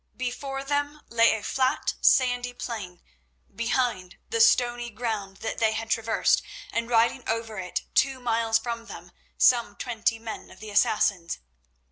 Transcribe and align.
Before 0.17 0.63
them 0.63 1.01
lay 1.09 1.35
a 1.35 1.43
flat, 1.43 1.93
sandy 2.01 2.53
plain; 2.53 3.03
behind, 3.55 4.17
the 4.31 4.41
stony 4.41 4.89
ground 4.89 5.37
that 5.41 5.59
they 5.59 5.73
had 5.73 5.91
traversed, 5.91 6.41
and 6.71 6.89
riding 6.89 7.23
over 7.29 7.59
it, 7.59 7.83
two 7.93 8.19
miles 8.19 8.57
from 8.57 8.87
them, 8.87 9.11
some 9.37 9.75
twenty 9.75 10.17
men 10.17 10.49
of 10.49 10.59
the 10.59 10.71
Assassins. 10.71 11.37